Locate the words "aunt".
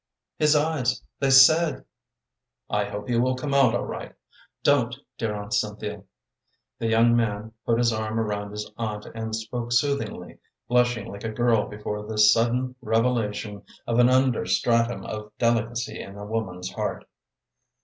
5.35-5.53, 8.79-9.05